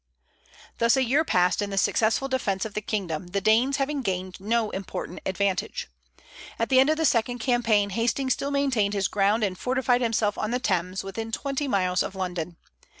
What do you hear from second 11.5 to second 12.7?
miles of London.